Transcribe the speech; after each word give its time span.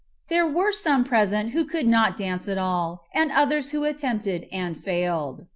There 0.29 0.47
were 0.47 0.71
some 0.71 1.03
present 1.03 1.51
who 1.51 1.63
could 1.63 1.87
not 1.87 2.17
dance 2.17 2.47
at 2.47 2.57
all, 2.57 3.03
and 3.13 3.31
others 3.31 3.69
who 3.69 3.83
attempted 3.83 4.47
and 4.51 4.75
failed. 4.75 5.45